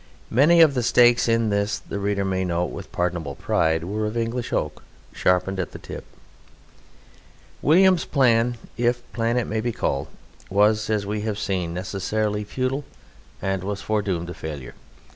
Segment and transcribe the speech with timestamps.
[0.31, 4.17] Many of the stakes in this, the reader may note with pardonable pride, were of
[4.17, 4.81] English oak
[5.13, 6.05] sharpened at the tip.
[7.61, 10.07] William's plan (if plan it may be called)
[10.49, 12.83] was, as we have seen, necessarily futile
[13.43, 14.73] and was foredoomed to failure.